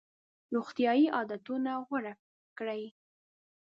[0.55, 2.13] روغتیایي عادتونه غوره
[2.57, 2.83] کړئ.